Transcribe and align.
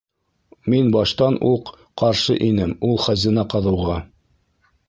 Мин 0.73 0.89
баштан 0.95 1.37
уҡ 1.51 1.69
ҡаршы 2.03 2.39
инем 2.49 2.75
ул 2.89 2.99
хазина 3.07 3.47
ҡаҙыуға. 3.57 4.03